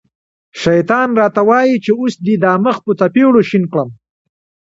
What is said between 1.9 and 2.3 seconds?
اوس